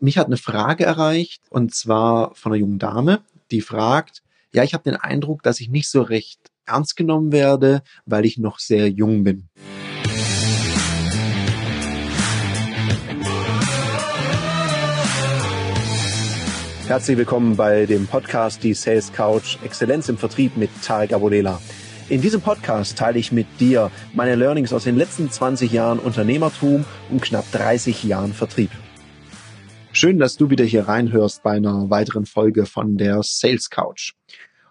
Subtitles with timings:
[0.00, 4.72] Mich hat eine Frage erreicht und zwar von einer jungen Dame, die fragt, ja, ich
[4.72, 8.88] habe den Eindruck, dass ich nicht so recht ernst genommen werde, weil ich noch sehr
[8.88, 9.48] jung bin.
[16.86, 21.60] Herzlich willkommen bei dem Podcast Die Sales Couch Exzellenz im Vertrieb mit Tarek Abodela.
[22.08, 26.84] In diesem Podcast teile ich mit dir meine Learnings aus den letzten 20 Jahren Unternehmertum
[27.10, 28.70] und knapp 30 Jahren Vertrieb.
[30.00, 34.12] Schön, dass du wieder hier reinhörst bei einer weiteren Folge von der Sales Couch.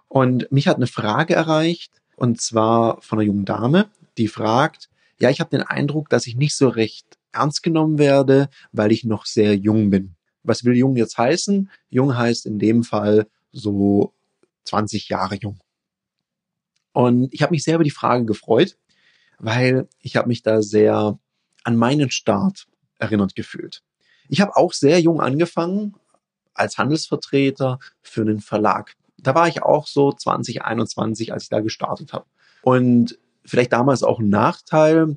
[0.07, 4.87] Und mich hat eine Frage erreicht, und zwar von einer jungen Dame, die fragt,
[5.19, 9.03] ja, ich habe den Eindruck, dass ich nicht so recht ernst genommen werde, weil ich
[9.03, 10.15] noch sehr jung bin.
[10.43, 11.69] Was will jung jetzt heißen?
[11.89, 14.13] Jung heißt in dem Fall so
[14.63, 15.59] 20 Jahre jung.
[16.93, 18.77] Und ich habe mich sehr über die Frage gefreut,
[19.39, 21.19] weil ich habe mich da sehr
[21.65, 22.65] an meinen Start
[22.97, 23.83] erinnert gefühlt.
[24.29, 25.95] Ich habe auch sehr jung angefangen
[26.53, 28.95] als Handelsvertreter für einen Verlag.
[29.17, 32.25] Da war ich auch so 2021, als ich da gestartet habe.
[32.61, 35.15] Und vielleicht damals auch ein Nachteil,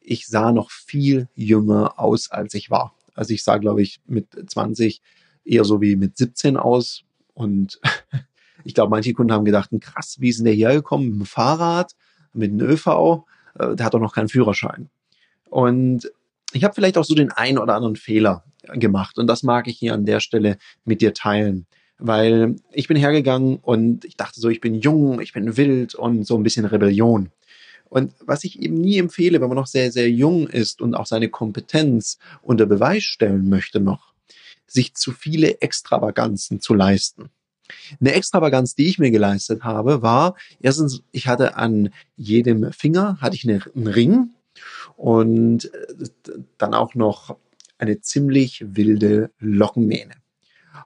[0.00, 2.94] ich sah noch viel jünger aus, als ich war.
[3.14, 5.02] Also ich sah, glaube ich, mit 20
[5.44, 7.04] eher so wie mit 17 aus.
[7.34, 7.80] Und
[8.64, 11.10] ich glaube, manche Kunden haben gedacht, krass, wie ist denn der hierher gekommen?
[11.10, 11.94] Mit dem Fahrrad,
[12.32, 13.24] mit einem ÖV?
[13.58, 14.88] Äh, der hat doch noch keinen Führerschein.
[15.50, 16.10] Und
[16.52, 19.18] ich habe vielleicht auch so den einen oder anderen Fehler gemacht.
[19.18, 21.66] Und das mag ich hier an der Stelle mit dir teilen.
[21.98, 26.26] Weil ich bin hergegangen und ich dachte so, ich bin jung, ich bin wild und
[26.26, 27.30] so ein bisschen Rebellion.
[27.88, 31.06] Und was ich eben nie empfehle, wenn man noch sehr, sehr jung ist und auch
[31.06, 34.14] seine Kompetenz unter Beweis stellen möchte noch,
[34.66, 37.28] sich zu viele Extravaganzen zu leisten.
[38.00, 43.36] Eine Extravaganz, die ich mir geleistet habe, war, erstens, ich hatte an jedem Finger, hatte
[43.36, 44.30] ich einen Ring
[44.96, 45.70] und
[46.58, 47.36] dann auch noch
[47.82, 50.14] eine ziemlich wilde Lockenmähne.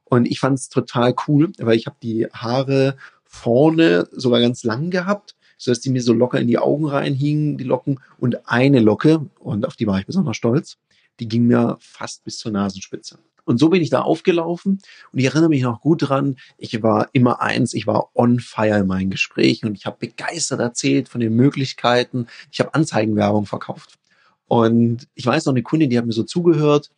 [0.05, 4.91] Und ich fand es total cool, weil ich habe die Haare vorne sogar ganz lang
[4.91, 8.01] gehabt, so dass die mir so locker in die Augen reinhingen, die Locken.
[8.19, 10.79] Und eine Locke, und auf die war ich besonders stolz,
[11.21, 13.19] die ging mir fast bis zur Nasenspitze.
[13.45, 14.81] Und so bin ich da aufgelaufen
[15.13, 18.79] und ich erinnere mich noch gut dran, ich war immer eins, ich war on fire
[18.79, 22.27] in meinen Gesprächen und ich habe begeistert erzählt von den Möglichkeiten.
[22.51, 23.99] Ich habe Anzeigenwerbung verkauft.
[24.49, 26.91] Und ich weiß noch, eine Kundin, die hat mir so zugehört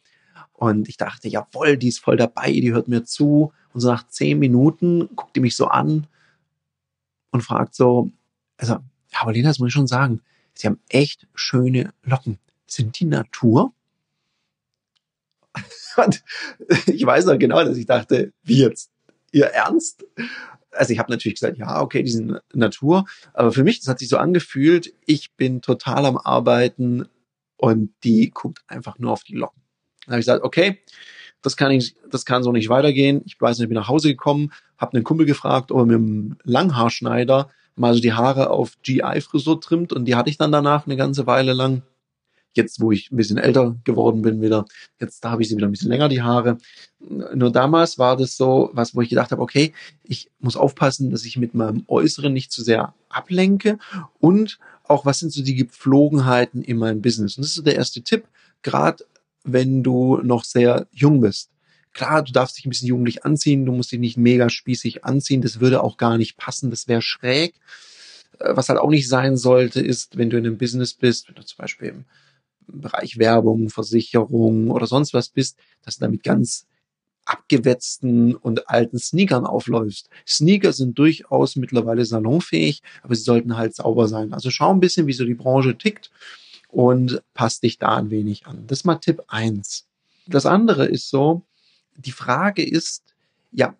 [0.58, 3.52] und ich dachte, jawohl, die ist voll dabei, die hört mir zu.
[3.72, 6.08] Und so nach zehn Minuten guckt die mich so an
[7.30, 8.10] und fragt so,
[8.56, 10.20] also, ja, aber Lena, das muss ich schon sagen,
[10.54, 12.38] sie haben echt schöne Locken.
[12.66, 13.72] Sind die Natur?
[15.96, 16.24] und
[16.86, 18.90] ich weiß noch genau, dass ich dachte, wie jetzt?
[19.30, 20.04] Ihr Ernst?
[20.72, 23.04] Also ich habe natürlich gesagt, ja, okay, die sind Natur.
[23.32, 27.08] Aber für mich, das hat sich so angefühlt, ich bin total am Arbeiten
[27.58, 29.60] und die guckt einfach nur auf die Locken.
[30.06, 30.78] Dann habe ich gesagt, okay,
[31.42, 33.22] das kann ich, das kann so nicht weitergehen.
[33.26, 35.96] Ich weiß nicht, ich bin nach Hause gekommen, habe einen Kumpel gefragt, ob er mit
[35.96, 40.86] einem Langhaarschneider mal so die Haare auf GI-Frisur trimmt und die hatte ich dann danach
[40.86, 41.82] eine ganze Weile lang.
[42.54, 44.64] Jetzt, wo ich ein bisschen älter geworden bin wieder,
[44.98, 46.58] jetzt da habe ich sie wieder ein bisschen länger, die Haare.
[46.98, 51.24] Nur damals war das so, was, wo ich gedacht habe, okay, ich muss aufpassen, dass
[51.24, 53.78] ich mit meinem Äußeren nicht zu sehr ablenke
[54.18, 54.58] und
[54.90, 57.36] auch, was sind so die Gepflogenheiten in meinem Business.
[57.36, 58.24] Und das ist so der erste Tipp,
[58.62, 59.04] gerade
[59.44, 61.50] wenn du noch sehr jung bist.
[61.92, 65.42] Klar, du darfst dich ein bisschen jugendlich anziehen, du musst dich nicht mega spießig anziehen,
[65.42, 67.54] das würde auch gar nicht passen, das wäre schräg.
[68.38, 71.34] Äh, was halt auch nicht sein sollte, ist, wenn du in einem Business bist, wenn
[71.34, 76.67] du zum Beispiel im Bereich Werbung, Versicherung oder sonst was bist, dass du damit ganz
[77.28, 80.08] abgewetzten und alten Sneakern aufläufst.
[80.26, 84.32] Sneaker sind durchaus mittlerweile salonfähig, aber sie sollten halt sauber sein.
[84.32, 86.10] Also schau ein bisschen, wie so die Branche tickt
[86.68, 88.66] und passt dich da ein wenig an.
[88.66, 89.86] Das ist mal Tipp eins.
[90.26, 91.42] Das andere ist so,
[91.96, 93.14] die Frage ist,
[93.52, 93.76] ja,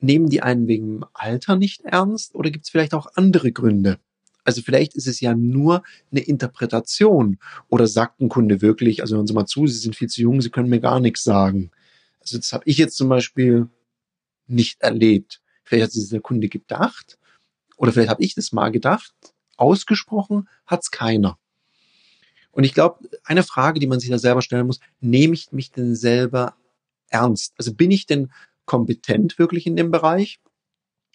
[0.00, 3.98] nehmen die einen wegen Alter nicht ernst oder gibt es vielleicht auch andere Gründe?
[4.44, 7.38] Also vielleicht ist es ja nur eine Interpretation
[7.68, 10.40] oder sagt ein Kunde wirklich, also hören Sie mal zu, Sie sind viel zu jung,
[10.40, 11.70] Sie können mir gar nichts sagen.
[12.20, 13.68] Also das habe ich jetzt zum Beispiel
[14.46, 15.40] nicht erlebt.
[15.64, 17.18] Vielleicht hat sich der Kunde gedacht
[17.76, 19.14] oder vielleicht habe ich das mal gedacht,
[19.56, 21.38] ausgesprochen hat es keiner.
[22.52, 25.70] Und ich glaube, eine Frage, die man sich da selber stellen muss, nehme ich mich
[25.70, 26.56] denn selber
[27.08, 27.54] ernst?
[27.56, 28.32] Also bin ich denn
[28.64, 30.40] kompetent wirklich in dem Bereich?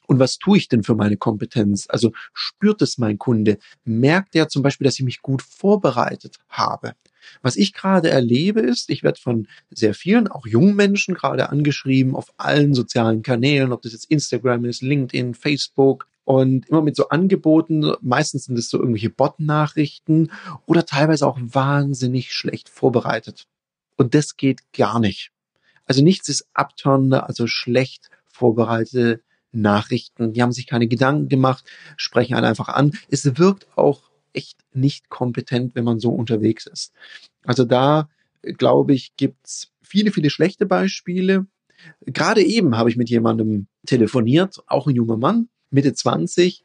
[0.08, 1.88] Und was tue ich denn für meine Kompetenz?
[1.90, 3.58] Also spürt es mein Kunde?
[3.84, 6.94] Merkt er zum Beispiel, dass ich mich gut vorbereitet habe?
[7.42, 12.16] Was ich gerade erlebe ist, ich werde von sehr vielen, auch jungen Menschen gerade angeschrieben
[12.16, 17.10] auf allen sozialen Kanälen, ob das jetzt Instagram ist, LinkedIn, Facebook, und immer mit so
[17.10, 20.32] Angeboten, meistens sind es so irgendwelche Bot-Nachrichten
[20.66, 23.46] oder teilweise auch wahnsinnig schlecht vorbereitet.
[23.96, 25.32] Und das geht gar nicht.
[25.86, 29.22] Also nichts ist abtörender, also schlecht vorbereitete
[29.56, 30.34] Nachrichten.
[30.34, 31.66] Die haben sich keine Gedanken gemacht,
[31.98, 32.94] sprechen einen einfach an.
[33.10, 34.04] Es wirkt auch
[34.34, 36.94] echt nicht kompetent, wenn man so unterwegs ist.
[37.44, 38.10] Also da,
[38.42, 41.48] glaube ich, gibt's viele, viele schlechte Beispiele.
[42.06, 46.64] Gerade eben habe ich mit jemandem telefoniert, auch ein junger Mann, Mitte 20,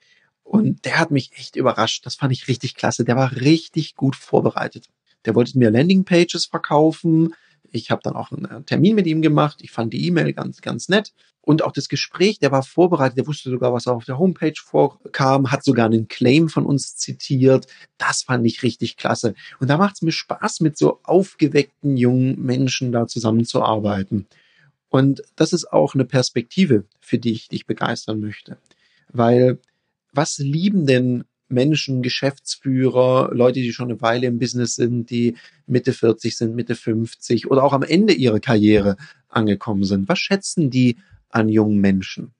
[0.50, 2.04] und der hat mich echt überrascht.
[2.06, 3.04] Das fand ich richtig klasse.
[3.04, 4.88] Der war richtig gut vorbereitet.
[5.24, 7.34] Der wollte mir Landingpages verkaufen.
[7.72, 9.58] Ich habe dann auch einen Termin mit ihm gemacht.
[9.62, 11.12] Ich fand die E-Mail ganz, ganz nett.
[11.42, 15.50] Und auch das Gespräch, der war vorbereitet, der wusste sogar, was auf der Homepage vorkam,
[15.50, 17.66] hat sogar einen Claim von uns zitiert.
[17.96, 19.34] Das fand ich richtig klasse.
[19.58, 24.26] Und da macht es mir Spaß, mit so aufgeweckten jungen Menschen da zusammenzuarbeiten.
[24.90, 28.58] Und das ist auch eine Perspektive, für die ich dich begeistern möchte.
[29.08, 29.58] Weil
[30.12, 35.36] was lieben denn Menschen, Geschäftsführer, Leute, die schon eine Weile im Business sind, die
[35.66, 38.96] Mitte 40 sind, Mitte 50 oder auch am Ende ihrer Karriere
[39.28, 40.08] angekommen sind?
[40.08, 40.96] Was schätzen die
[41.28, 42.32] an jungen Menschen?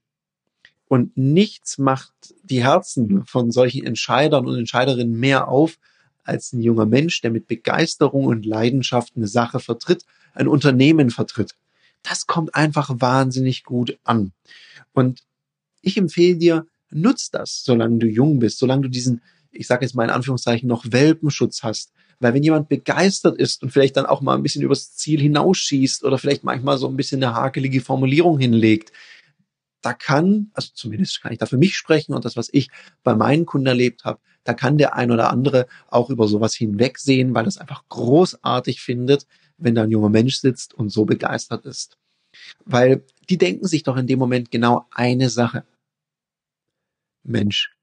[0.89, 2.13] Und nichts macht
[2.43, 5.79] die Herzen von solchen Entscheidern und Entscheiderinnen mehr auf,
[6.25, 10.05] als ein junger Mensch, der mit Begeisterung und Leidenschaft eine Sache vertritt,
[10.35, 11.55] ein Unternehmen vertritt.
[12.03, 14.33] Das kommt einfach wahnsinnig gut an.
[14.93, 15.23] Und
[15.83, 19.95] ich empfehle dir, nutz das, solange du jung bist, solange du diesen, ich sage jetzt
[19.95, 21.93] mal in Anführungszeichen, noch Welpenschutz hast.
[22.19, 26.05] Weil wenn jemand begeistert ist und vielleicht dann auch mal ein bisschen übers Ziel hinausschießt
[26.05, 28.93] oder vielleicht manchmal so ein bisschen eine hakelige Formulierung hinlegt,
[29.81, 32.69] da kann, also zumindest kann ich da für mich sprechen und das, was ich
[33.03, 37.35] bei meinen Kunden erlebt habe, da kann der ein oder andere auch über sowas hinwegsehen,
[37.35, 39.27] weil es einfach großartig findet,
[39.59, 41.99] wenn da ein junger Mensch sitzt und so begeistert ist.
[42.65, 45.65] Weil die denken sich doch in dem Moment genau eine Sache.
[47.23, 47.75] Mensch,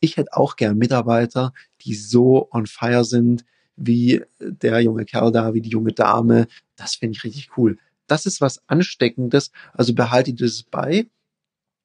[0.00, 1.52] ich hätte auch gern Mitarbeiter,
[1.82, 3.44] die so on fire sind,
[3.76, 6.46] wie der junge Kerl da, wie die junge Dame.
[6.76, 7.78] Das finde ich richtig cool.
[8.06, 9.50] Das ist was Ansteckendes.
[9.72, 11.06] Also behalte das bei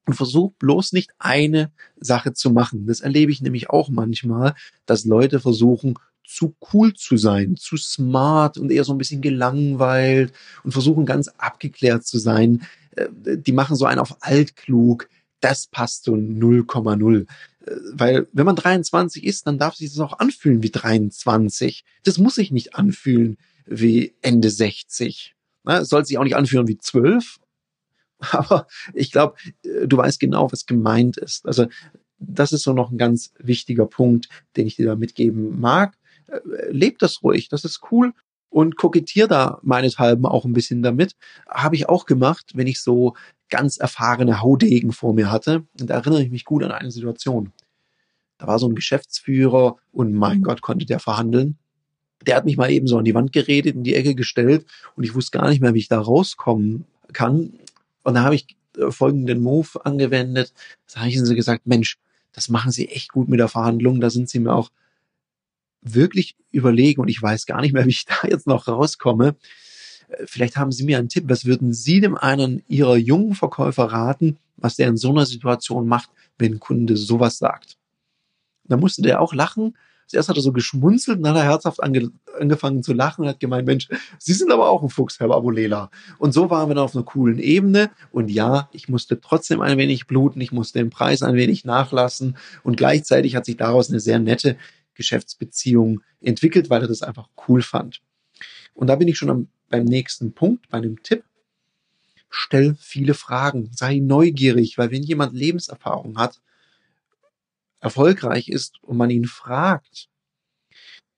[0.05, 2.87] und versuch bloß nicht eine Sache zu machen.
[2.87, 4.55] Das erlebe ich nämlich auch manchmal,
[4.85, 10.31] dass Leute versuchen, zu cool zu sein, zu smart und eher so ein bisschen gelangweilt
[10.63, 12.63] und versuchen ganz abgeklärt zu sein.
[12.95, 15.09] Äh, die machen so einen auf altklug
[15.39, 17.21] das passt so 0,0.
[17.21, 21.83] Äh, weil wenn man 23 ist, dann darf sich das auch anfühlen wie 23.
[22.03, 25.36] Das muss sich nicht anfühlen wie Ende 60.
[25.65, 27.39] Es soll sich auch nicht anfühlen wie 12.
[28.19, 31.45] Aber ich glaube, äh, du weißt genau, was gemeint ist.
[31.45, 31.68] Also
[32.19, 34.27] das ist so noch ein ganz wichtiger Punkt,
[34.57, 35.97] den ich dir da mitgeben mag.
[36.27, 36.39] Äh,
[36.71, 38.13] Lebt das ruhig, das ist cool
[38.50, 41.15] und kokettiere da meinethalben auch ein bisschen damit.
[41.47, 43.15] Habe ich auch gemacht, wenn ich so
[43.49, 45.63] ganz erfahrene Haudegen vor mir hatte.
[45.79, 47.51] Und da erinnere ich mich gut an eine Situation.
[48.37, 51.57] Da war so ein Geschäftsführer und mein Gott, konnte der verhandeln.
[52.25, 54.65] Der hat mich mal eben so an die Wand geredet, in die Ecke gestellt
[54.95, 57.53] und ich wusste gar nicht mehr, wie ich da rauskommen kann.
[58.03, 60.53] Und da habe ich äh, folgenden Move angewendet.
[60.91, 61.97] Da habe ich ihnen so gesagt, Mensch,
[62.31, 63.99] das machen Sie echt gut mit der Verhandlung.
[63.99, 64.69] Da sind Sie mir auch
[65.81, 69.35] wirklich überlegen und ich weiß gar nicht mehr, wie ich da jetzt noch rauskomme.
[70.25, 71.25] Vielleicht haben Sie mir einen Tipp.
[71.27, 75.88] Was würden Sie dem einen Ihrer jungen Verkäufer raten, was der in so einer Situation
[75.88, 77.77] macht, wenn ein Kunde sowas sagt?
[78.65, 79.75] Da musste der auch lachen.
[80.07, 83.27] Zuerst hat er so geschmunzelt und dann hat er herzhaft ange angefangen zu lachen und
[83.27, 85.91] hat gemeint, Mensch, Sie sind aber auch ein Fuchs, Herr Babulela.
[86.17, 87.91] Und so waren wir dann auf einer coolen Ebene.
[88.11, 92.37] Und ja, ich musste trotzdem ein wenig bluten, ich musste den Preis ein wenig nachlassen.
[92.63, 94.57] Und gleichzeitig hat sich daraus eine sehr nette
[94.95, 98.01] Geschäftsbeziehung entwickelt, weil er das einfach cool fand.
[98.73, 101.23] Und da bin ich schon am, beim nächsten Punkt, bei einem Tipp.
[102.30, 106.42] Stell viele Fragen, sei neugierig, weil wenn jemand Lebenserfahrung hat,
[107.80, 110.09] erfolgreich ist und man ihn fragt,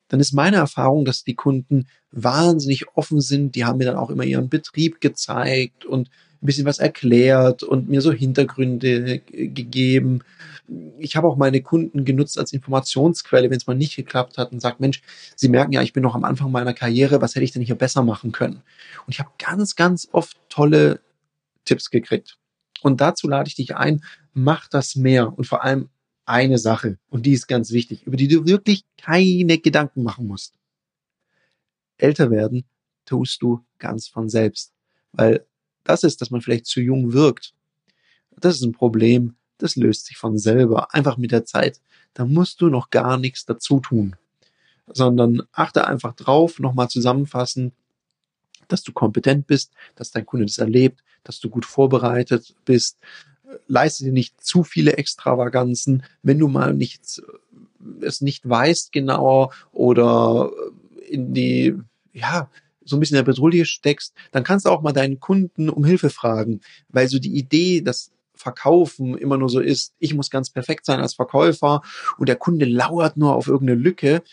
[0.08, 3.56] dann ist meine Erfahrung, dass die Kunden wahnsinnig offen sind.
[3.56, 6.10] Die haben mir dann auch immer ihren Betrieb gezeigt und
[6.42, 10.24] ein bisschen was erklärt und mir so Hintergründe gegeben.
[11.00, 14.60] Ich habe auch meine Kunden genutzt als Informationsquelle, wenn es mal nicht geklappt hat und
[14.60, 15.02] sagt, Mensch,
[15.36, 17.76] Sie merken ja, ich bin noch am Anfang meiner Karriere, was hätte ich denn hier
[17.76, 18.62] besser machen können?
[19.06, 21.02] Und ich habe ganz, ganz oft tolle
[21.66, 22.38] Tipps gekriegt.
[22.82, 25.90] Und dazu lade ich dich ein, mach das mehr und vor allem
[26.26, 30.58] eine Sache, und die ist ganz wichtig, über die du wirklich keine Gedanken machen musst.
[31.98, 32.64] Älter werden
[33.06, 34.74] tust du ganz von selbst,
[35.12, 35.46] weil
[35.84, 37.54] das ist, dass man vielleicht zu jung wirkt.
[38.38, 41.82] Das ist ein Problem, das löst sich von selber, einfach mit der Zeit.
[42.14, 44.16] Da musst du noch gar nichts dazu tun,
[44.88, 47.72] sondern achte einfach drauf, nochmal zusammenfassen,
[48.68, 52.98] dass du kompetent bist, dass dein Kunde das erlebt, dass du gut vorbereitet bist.
[53.68, 57.22] Leiste dir nicht zu viele Extravaganzen, wenn du mal nichts,
[58.02, 60.52] es nicht weißt genauer oder
[61.08, 61.76] in die,
[62.14, 62.50] ja,
[62.92, 65.84] so ein bisschen in der Bedrohung steckst, dann kannst du auch mal deinen Kunden um
[65.84, 70.50] Hilfe fragen, weil so die Idee, dass Verkaufen immer nur so ist, ich muss ganz
[70.50, 71.82] perfekt sein als Verkäufer
[72.18, 74.24] und der Kunde lauert nur auf irgendeine Lücke,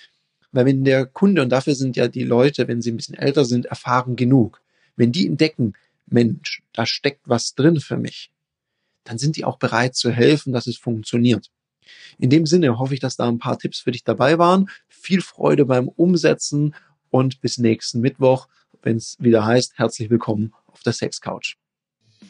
[0.52, 3.44] weil wenn der Kunde, und dafür sind ja die Leute, wenn sie ein bisschen älter
[3.44, 4.62] sind, erfahren genug,
[4.96, 5.74] wenn die entdecken,
[6.06, 8.30] Mensch, da steckt was drin für mich,
[9.04, 11.50] dann sind die auch bereit zu helfen, dass es funktioniert.
[12.18, 14.68] In dem Sinne hoffe ich, dass da ein paar Tipps für dich dabei waren.
[14.88, 16.74] Viel Freude beim Umsetzen
[17.10, 18.48] und bis nächsten Mittwoch,
[18.82, 21.56] wenn es wieder heißt, herzlich willkommen auf der Sex Couch.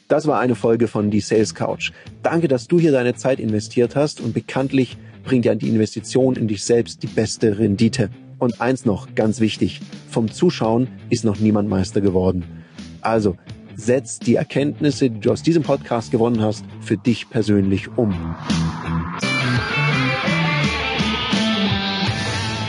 [0.09, 1.93] Das war eine Folge von Die Sales Couch.
[2.23, 6.49] Danke, dass du hier deine Zeit investiert hast und bekanntlich bringt ja die Investition in
[6.49, 8.11] dich selbst die beste Rendite.
[8.39, 12.45] Und eins noch, ganz wichtig, vom Zuschauen ist noch niemand Meister geworden.
[13.01, 13.37] Also,
[13.77, 18.13] setz die Erkenntnisse, die du aus diesem Podcast gewonnen hast, für dich persönlich um.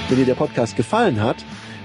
[0.09, 1.37] Wenn dir der Podcast gefallen hat,